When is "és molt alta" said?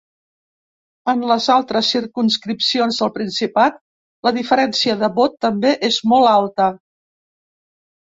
5.89-6.71